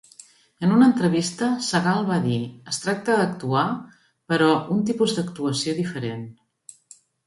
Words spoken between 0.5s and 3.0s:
En una entrevista, Sagal va dir: es